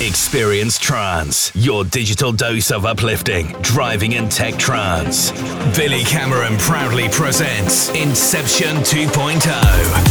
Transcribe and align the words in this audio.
Experience 0.00 0.78
Trance, 0.78 1.52
your 1.54 1.84
digital 1.84 2.32
dose 2.32 2.72
of 2.72 2.84
uplifting, 2.84 3.52
driving 3.62 4.14
and 4.14 4.28
tech 4.30 4.54
trance. 4.56 5.30
Billy 5.76 6.02
Cameron 6.02 6.58
proudly 6.58 7.08
presents 7.08 7.88
Inception 7.90 8.78
2.0. 8.78 10.01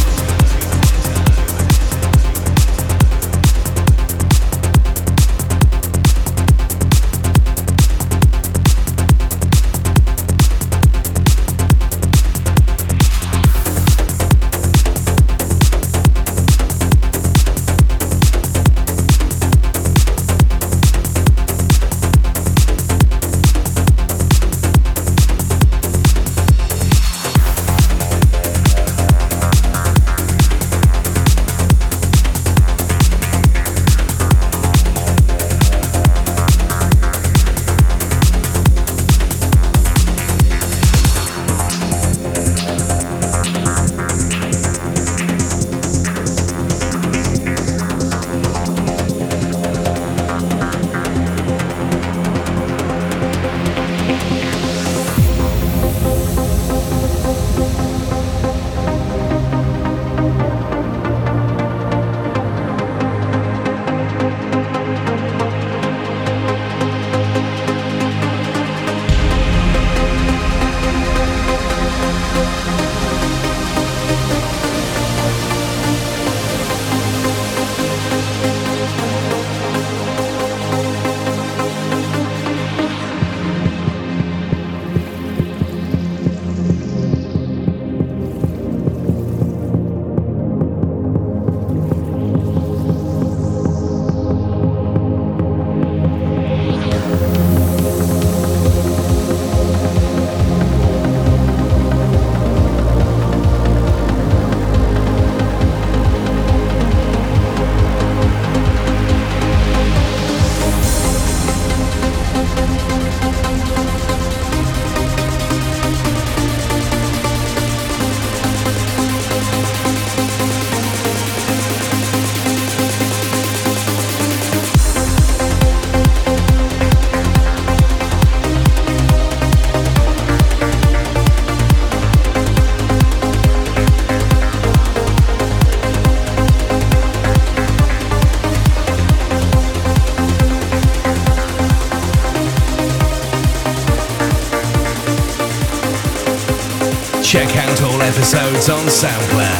on 148.68 148.86
SoundCloud. 148.86 149.51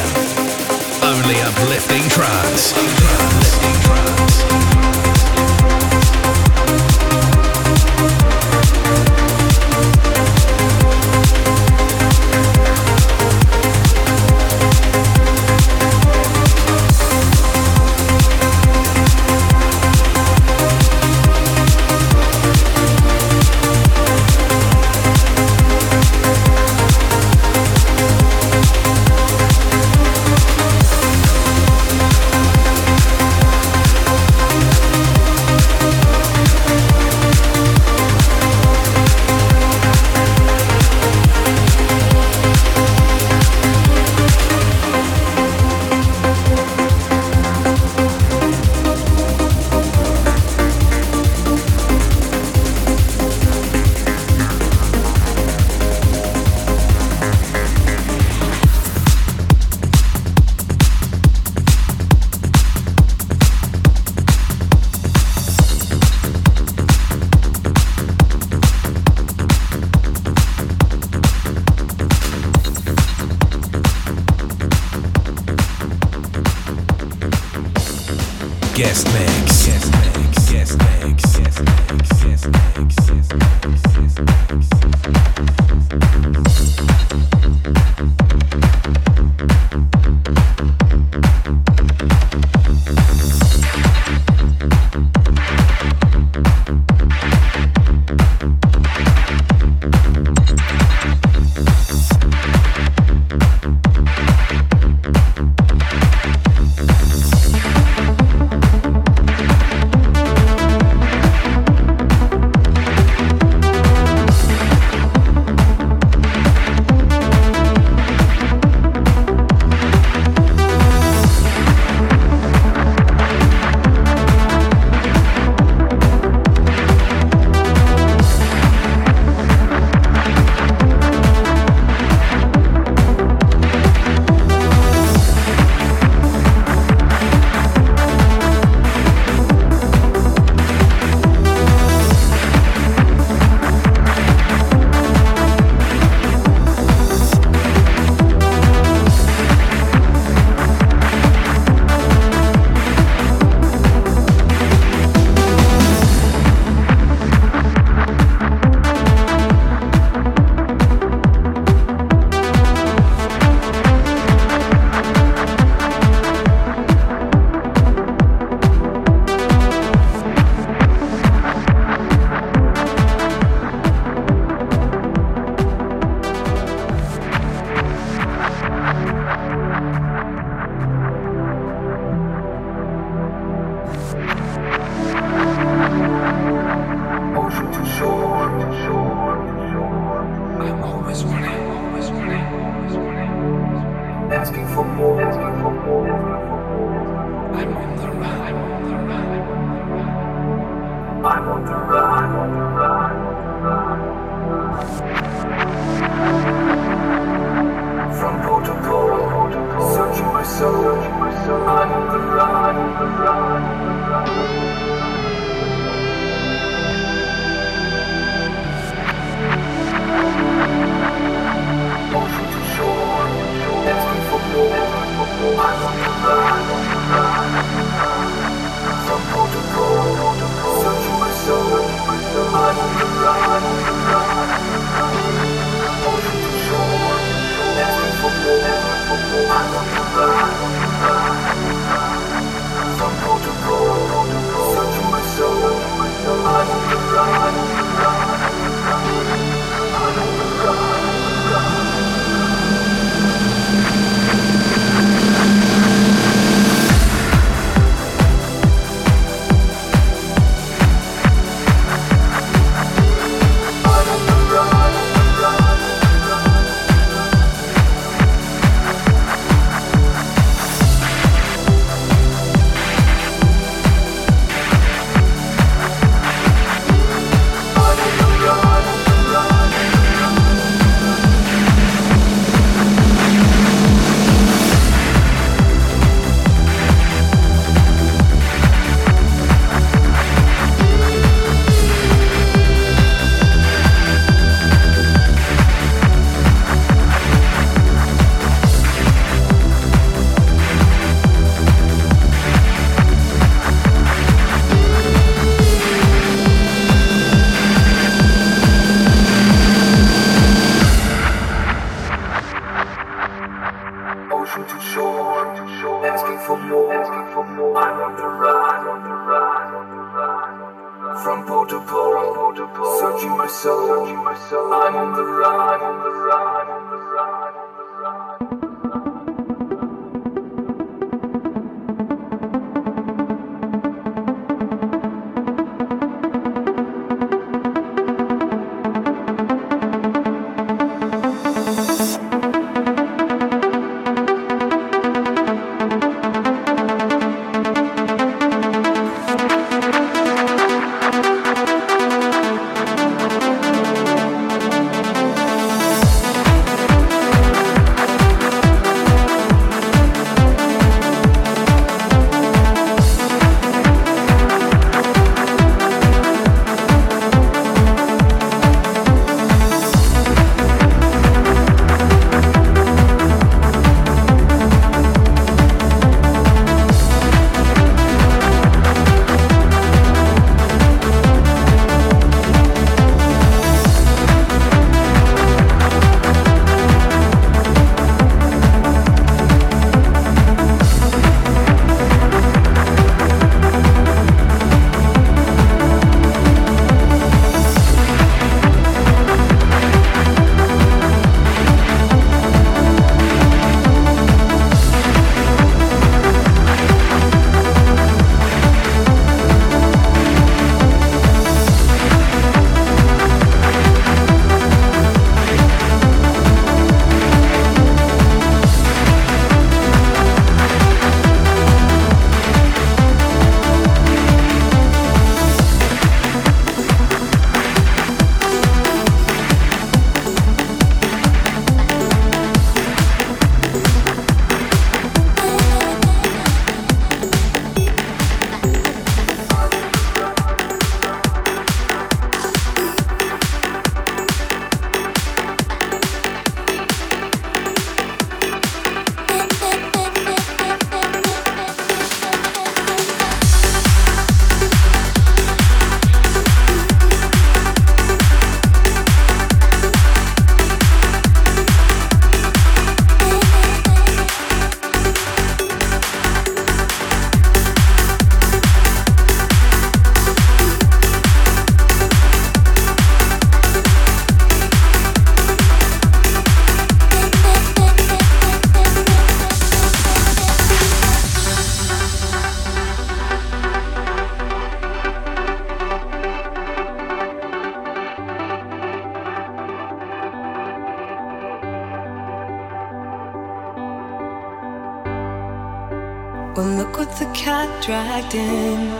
Well, 496.55 496.67
look 496.67 496.99
what 496.99 497.09
the 497.17 497.25
cat 497.33 497.83
dragged 497.83 498.35
in. 498.35 498.91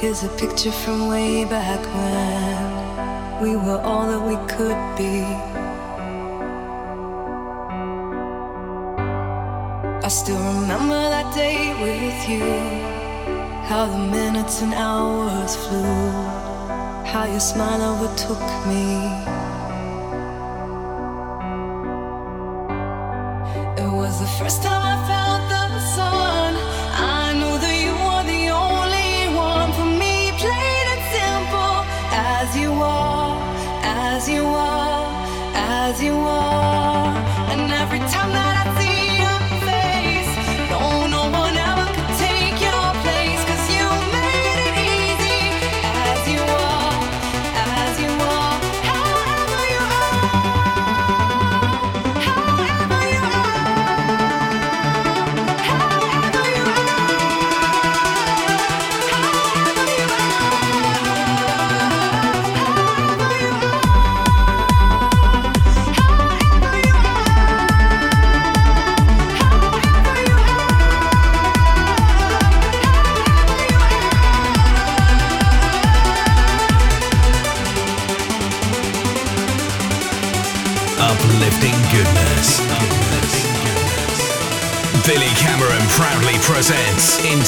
Here's 0.00 0.24
a 0.24 0.28
picture 0.30 0.72
from 0.72 1.06
way 1.06 1.44
back 1.44 1.80
when 1.94 3.42
we 3.44 3.54
were 3.54 3.80
all 3.80 4.08
that 4.08 4.20
we 4.20 4.34
could 4.52 4.80
be. 4.98 5.22
I 10.04 10.08
still 10.08 10.42
remember 10.60 11.00
that 11.14 11.32
day 11.32 11.72
with 11.80 12.28
you. 12.28 12.42
How 13.68 13.86
the 13.86 13.98
minutes 13.98 14.60
and 14.60 14.74
hours 14.74 15.54
flew. 15.54 16.10
How 17.06 17.26
your 17.30 17.38
smile 17.38 17.82
overtook 17.94 18.42
me. 18.66 19.33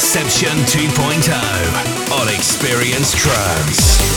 Inception 0.06 0.56
2.0 0.58 2.12
on 2.12 2.28
Experience 2.32 3.12
Trance. 3.12 4.15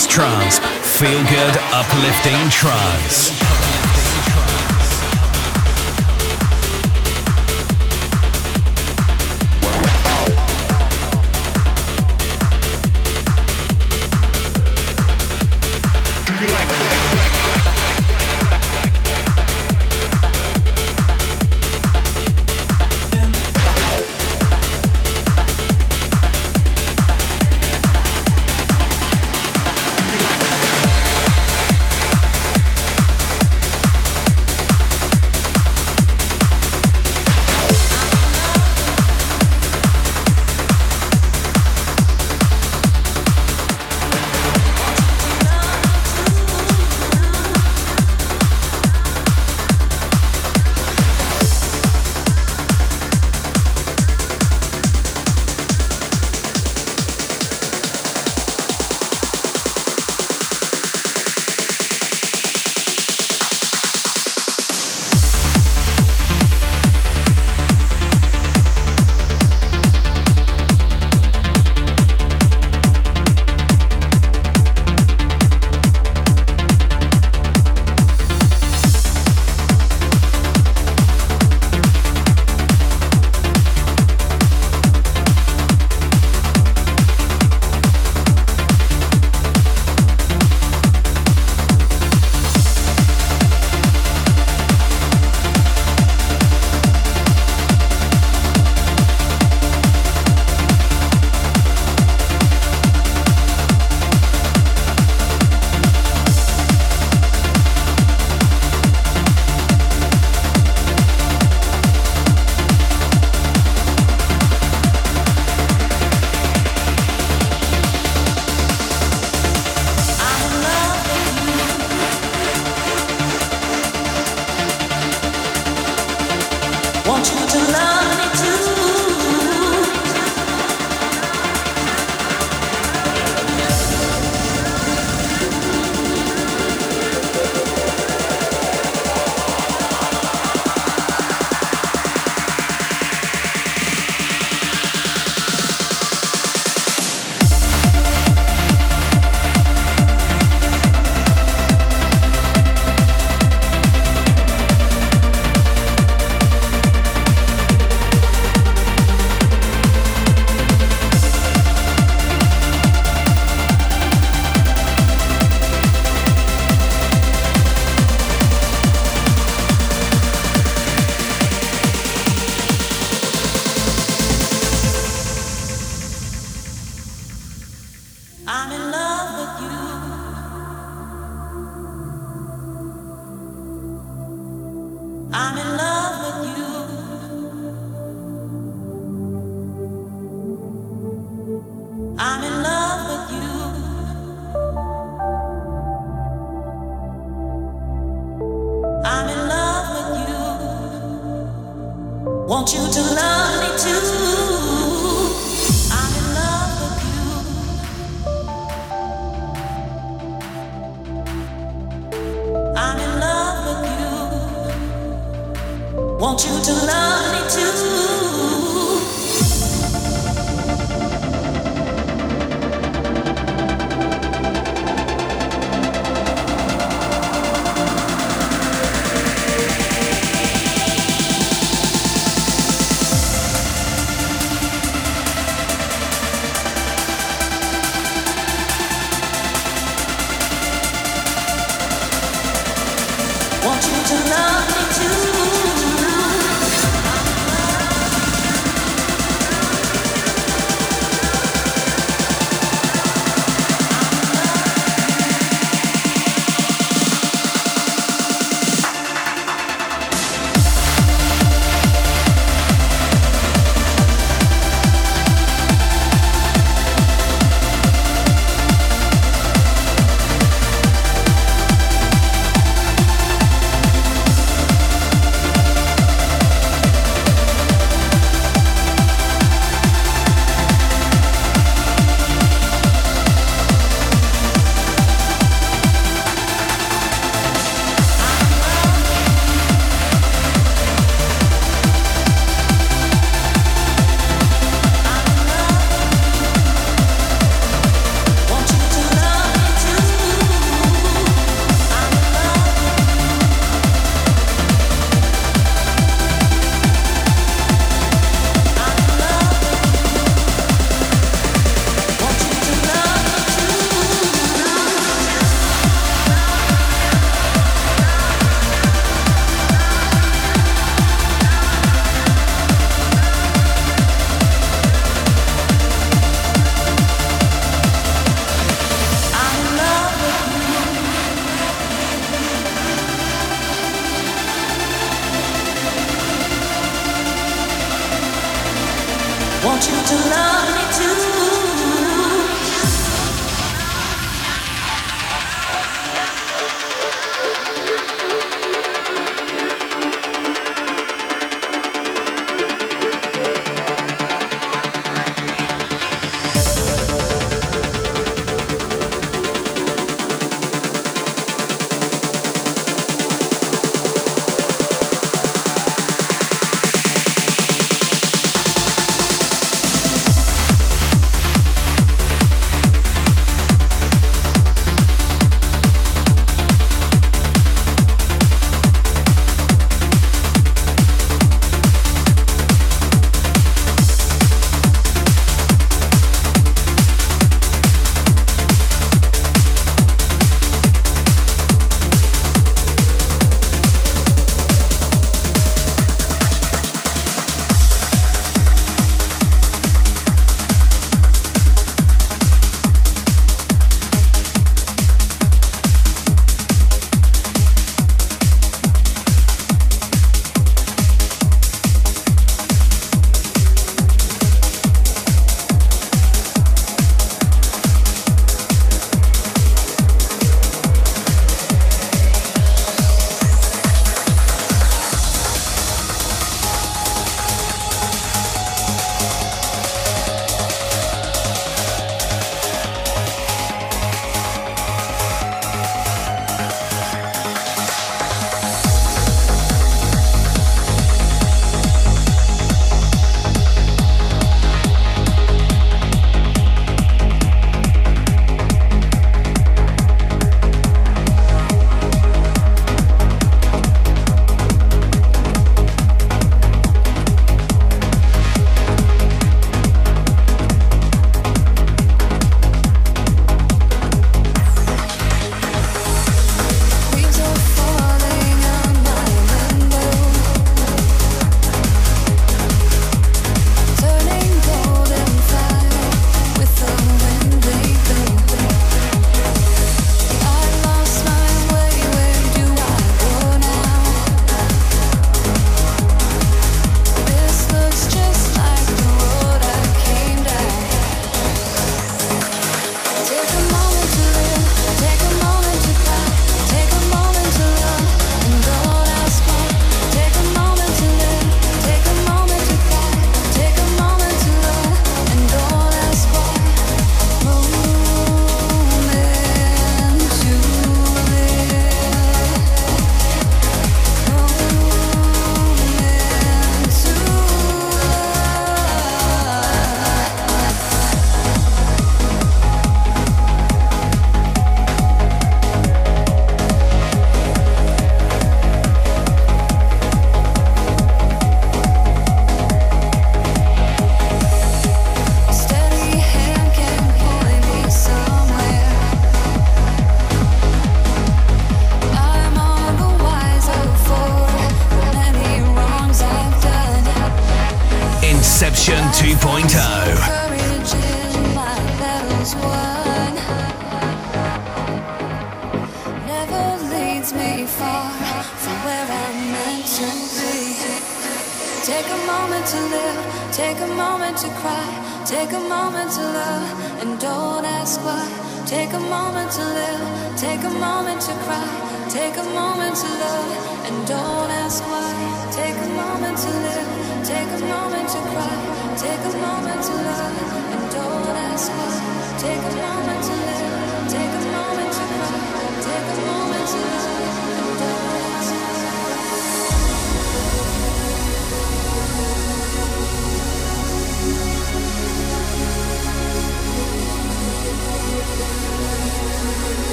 Trance. 0.00 0.58
Feel 0.98 1.22
good, 1.24 1.56
uplifting 1.72 2.48
trance. 2.48 3.31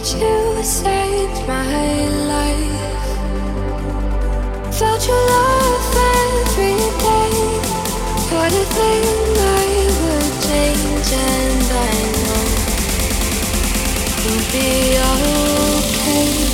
that 0.00 0.12
you 0.18 0.62
saved 0.62 1.46
my 1.46 2.08
life. 2.32 3.12
Felt 4.74 5.06
your 5.06 5.16
love 5.16 5.96
every 6.16 6.78
day. 7.04 7.32
What 8.32 8.52
a 8.52 8.64
thing 8.76 9.04
I 9.38 9.66
would 10.00 10.32
change, 10.48 11.10
and 11.12 11.68
I 11.72 11.92
know 12.24 12.44
you'll 14.24 14.44
be 14.52 14.68
okay. 15.68 16.49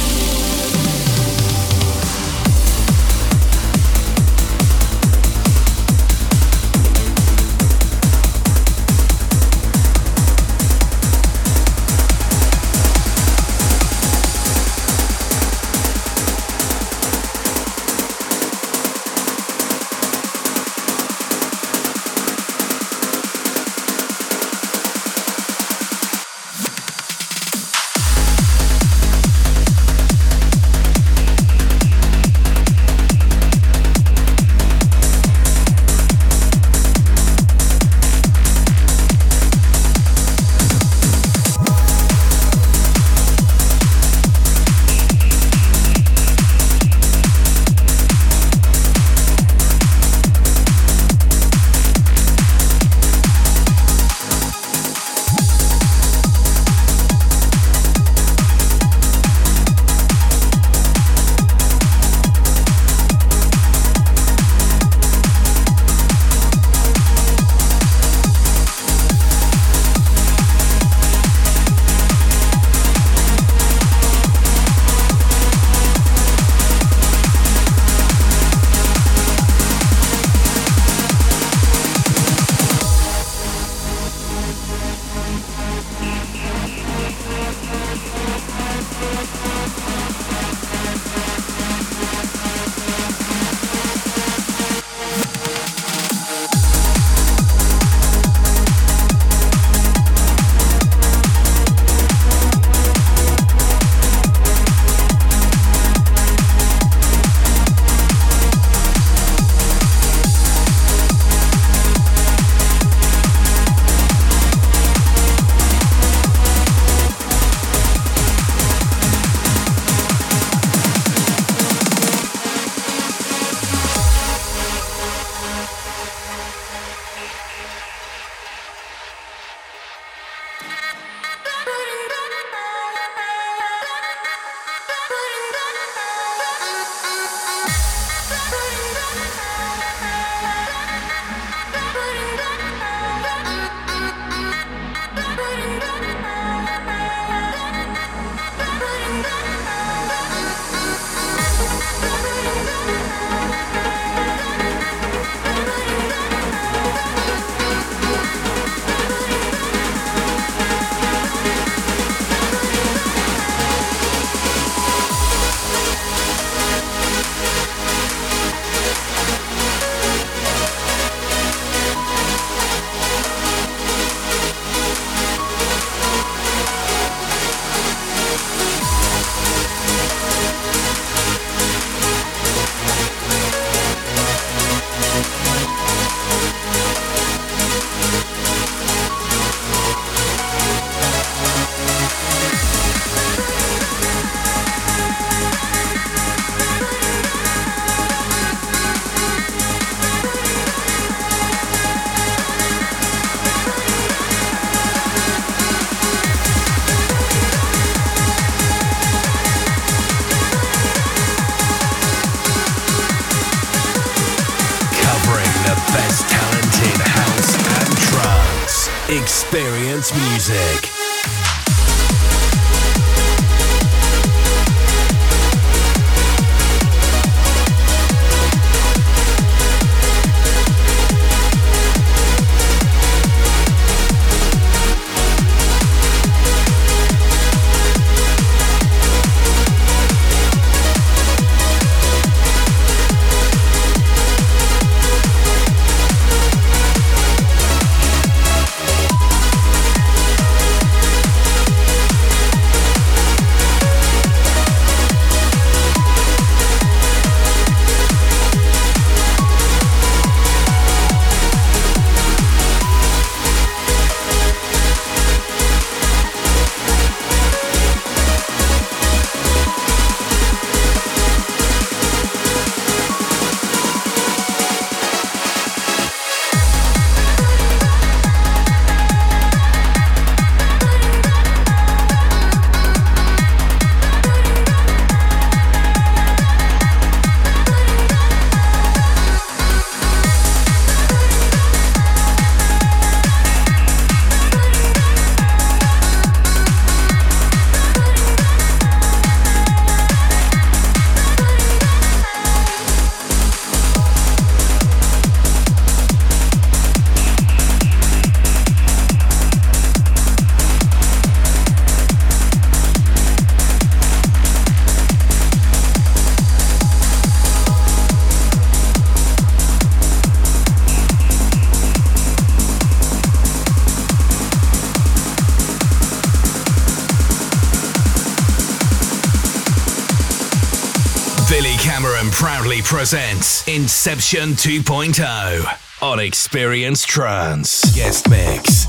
Presents 332.97 333.69
Inception 333.69 334.53
2.0 334.53 336.03
on 336.03 336.19
Experience 336.19 337.05
Trance. 337.05 337.95
Guest 337.95 338.31
Mix. 338.31 338.86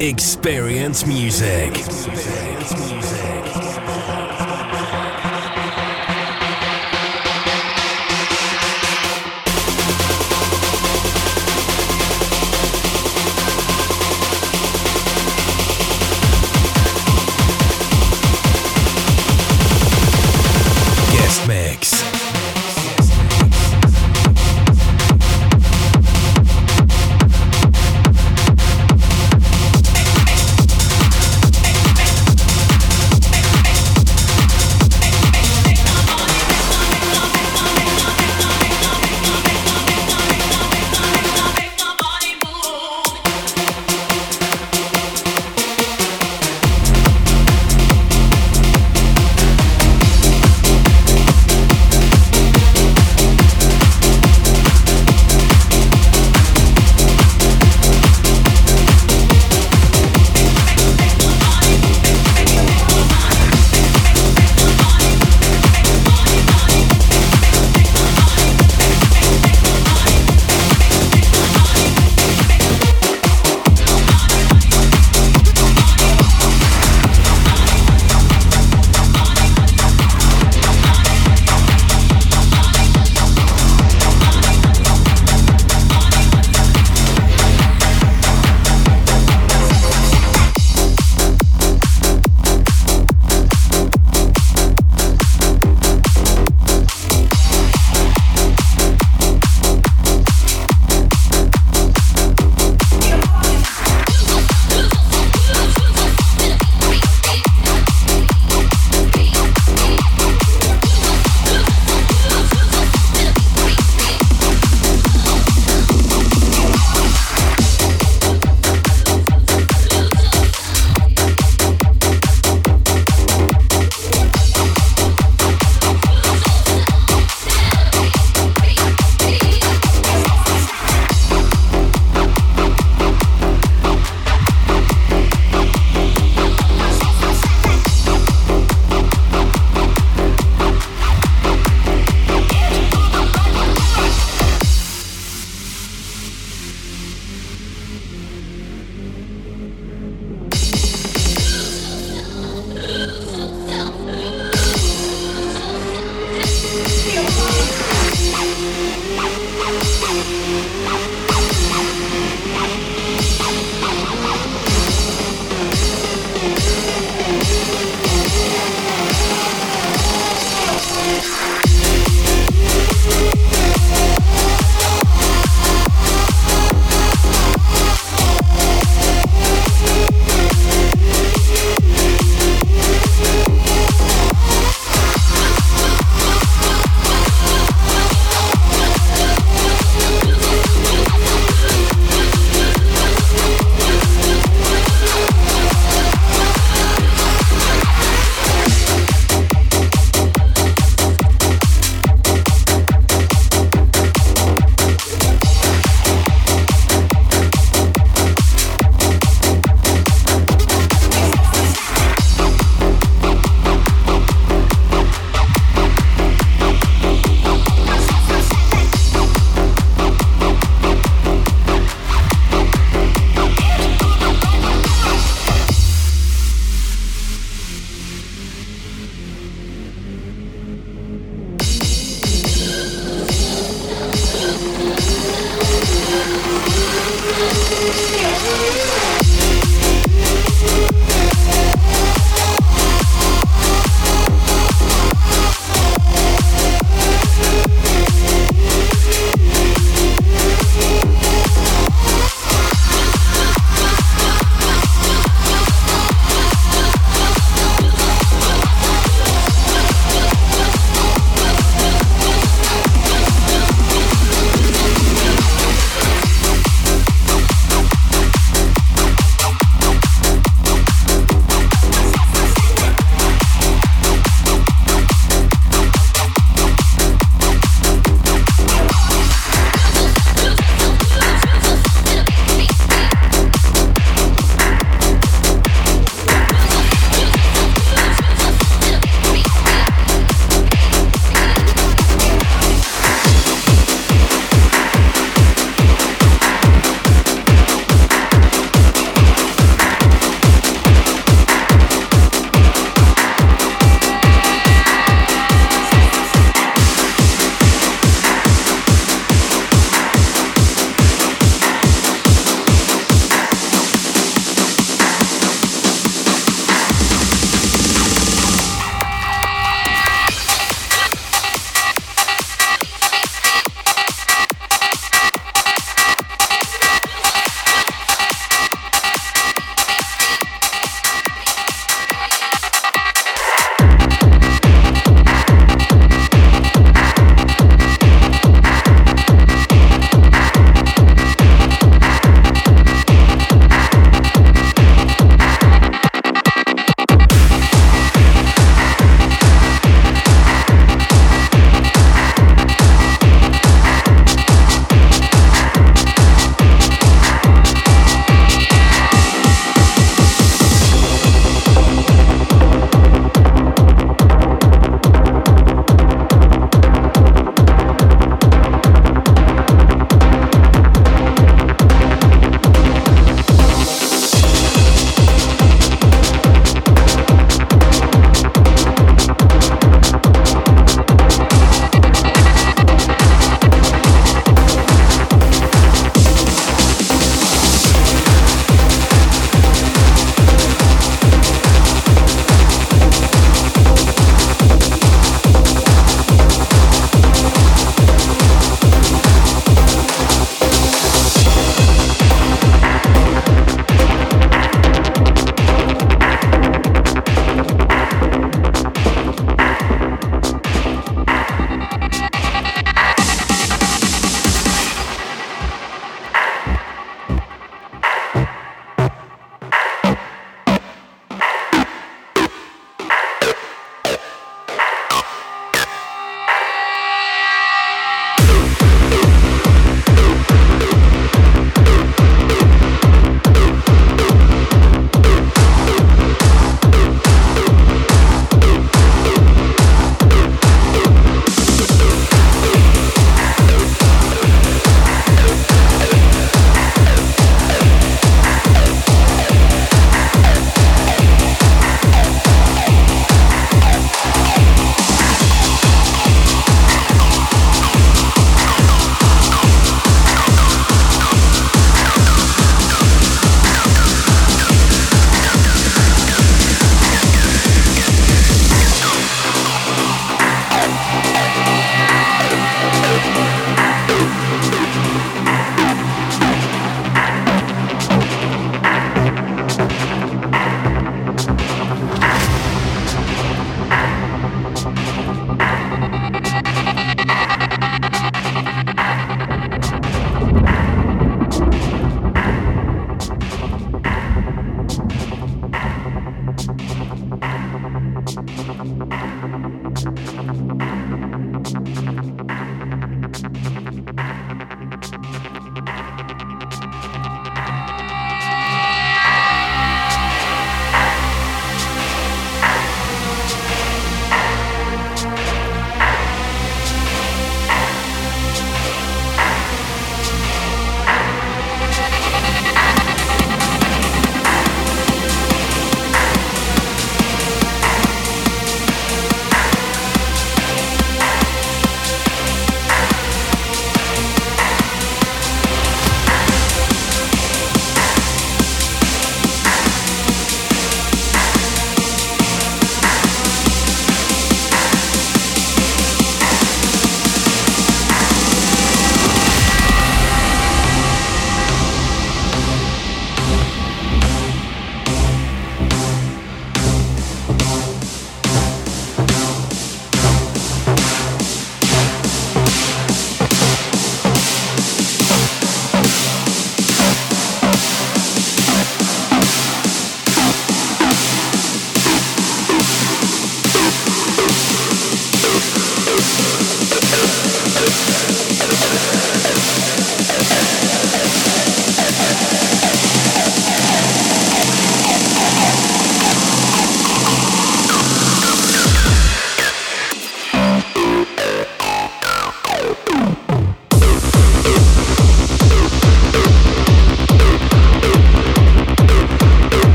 Experience 0.00 1.04
music. 1.06 2.39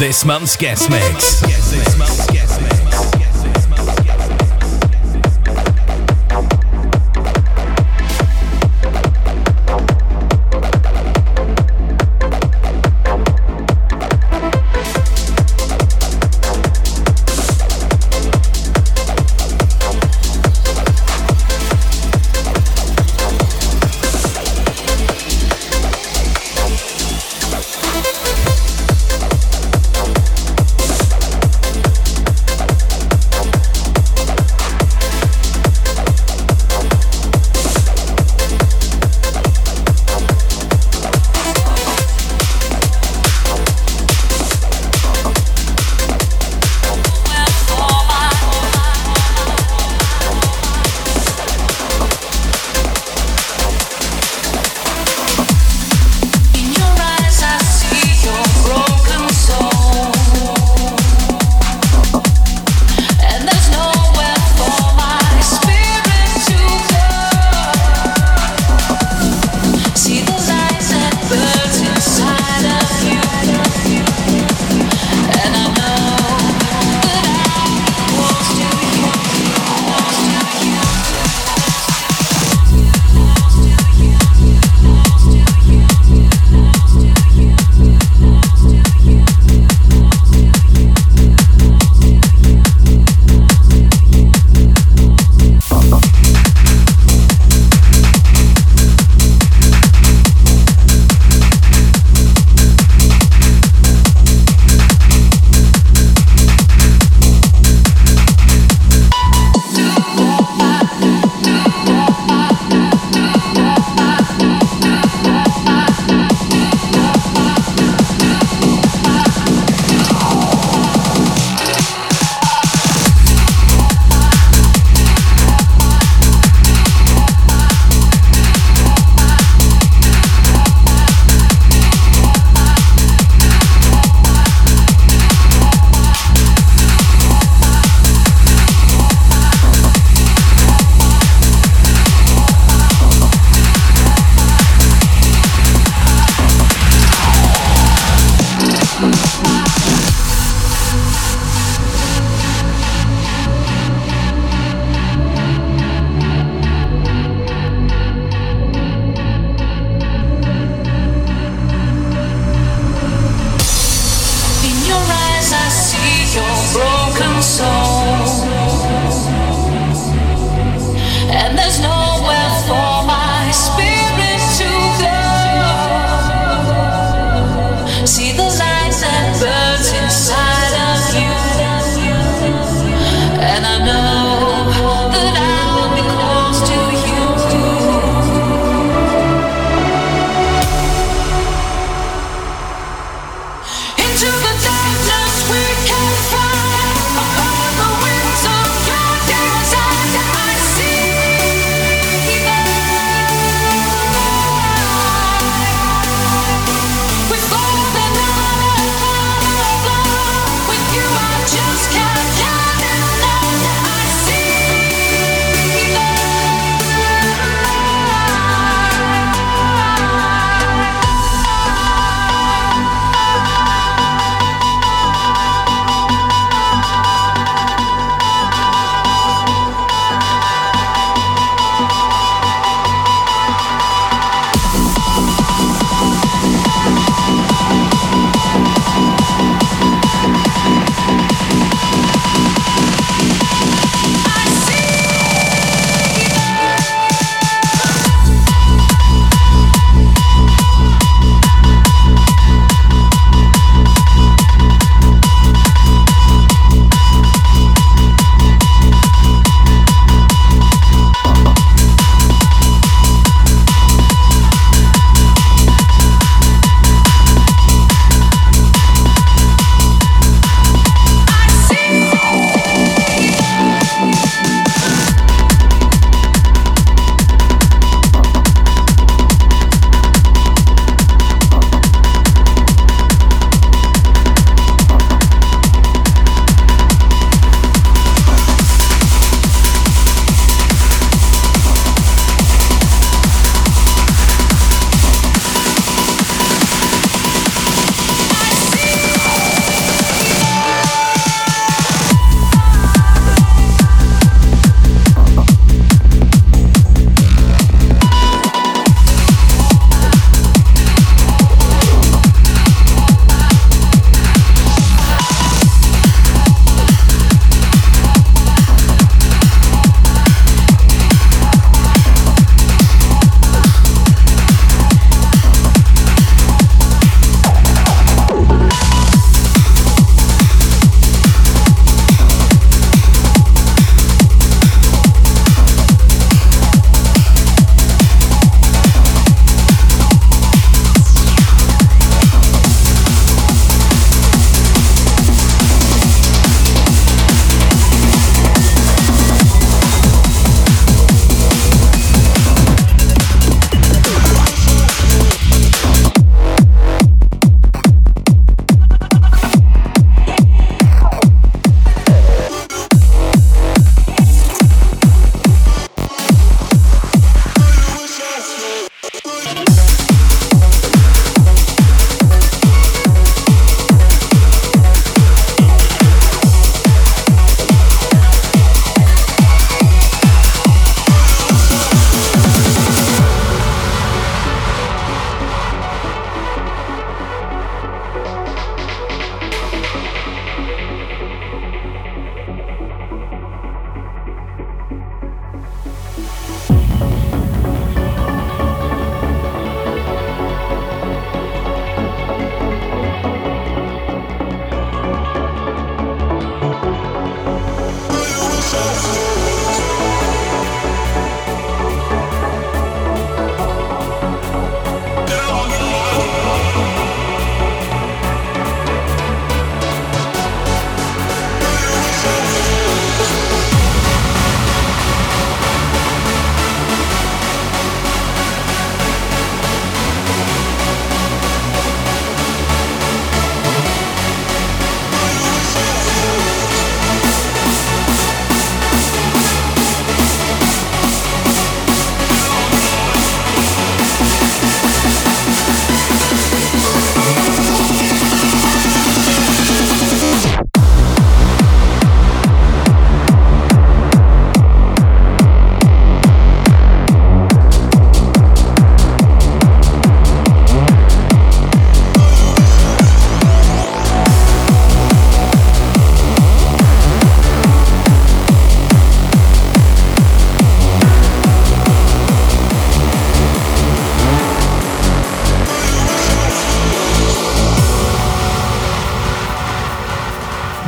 This 0.00 0.24
month's 0.24 0.56
guest 0.56 0.88
mix. 0.88 1.42
Mix. 1.42 2.19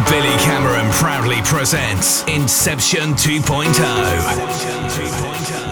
Billy 0.08 0.36
Cameron 0.38 0.90
proudly 0.92 1.42
presents 1.42 2.22
Inception 2.24 3.14
2.0. 3.14 5.71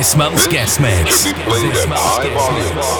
This 0.00 0.16
month's 0.16 0.46
guest 0.46 0.80
mix. 0.80 1.24
This 1.24 1.86
month's 1.86 2.18
guest 2.20 2.52
mix. 2.52 2.99